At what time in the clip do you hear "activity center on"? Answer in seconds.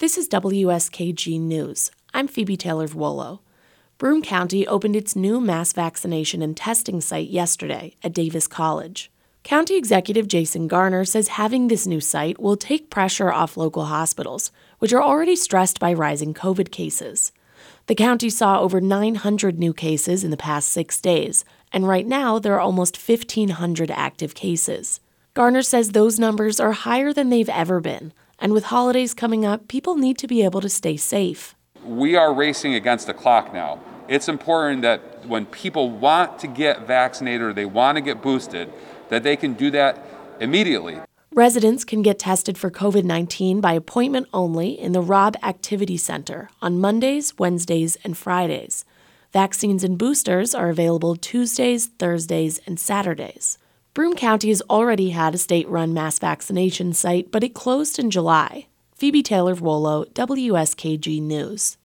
45.42-46.80